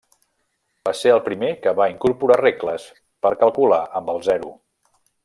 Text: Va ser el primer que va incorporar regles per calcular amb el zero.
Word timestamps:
Va 0.87 0.93
ser 0.99 1.11
el 1.15 1.19
primer 1.27 1.51
que 1.65 1.73
va 1.81 1.87
incorporar 1.93 2.39
regles 2.43 2.87
per 3.27 3.33
calcular 3.45 3.83
amb 4.01 4.11
el 4.15 4.23
zero. 4.31 4.51